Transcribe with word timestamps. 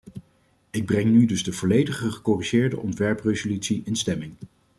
Ik 0.71 0.85
breng 0.85 1.27
dus 1.27 1.43
nu 1.45 1.51
de 1.51 1.53
volledige 1.53 2.11
gecorrigeerde 2.11 2.79
ontwerpresolutie 2.79 3.81
in 3.85 3.95
stemming. 3.95 4.33